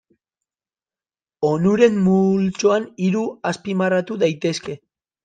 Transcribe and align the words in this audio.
Onuren 1.49 1.99
multzoan 2.05 2.87
hiru 3.09 3.23
azpimarratu 3.51 4.19
daitezke. 4.25 4.79